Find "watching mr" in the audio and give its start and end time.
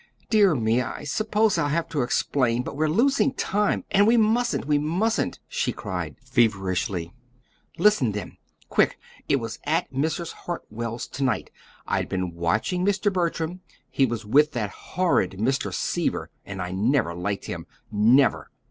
12.33-13.13